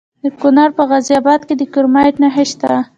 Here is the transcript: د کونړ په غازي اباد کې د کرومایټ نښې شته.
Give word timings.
د 0.23 0.25
کونړ 0.39 0.67
په 0.77 0.83
غازي 0.89 1.13
اباد 1.21 1.41
کې 1.47 1.55
د 1.57 1.63
کرومایټ 1.73 2.15
نښې 2.21 2.45
شته. 2.51 2.71